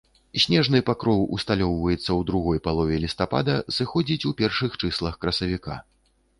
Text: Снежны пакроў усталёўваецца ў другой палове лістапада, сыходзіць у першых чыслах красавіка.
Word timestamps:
Снежны 0.43 0.79
пакроў 0.87 1.21
усталёўваецца 1.37 1.99
ў 1.99 2.21
другой 2.31 2.63
палове 2.69 2.95
лістапада, 3.05 3.61
сыходзіць 3.79 4.27
у 4.33 4.35
першых 4.43 4.71
чыслах 4.85 5.13
красавіка. 5.27 5.81